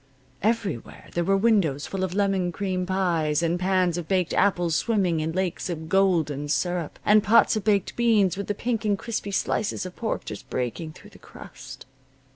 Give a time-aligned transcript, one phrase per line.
[0.41, 5.19] Everywhere there were windows full of lemon cream pies, and pans of baked apples swimming
[5.19, 9.29] in lakes of golden syrup, and pots of baked beans with the pink and crispy
[9.29, 11.85] slices of pork just breaking through the crust.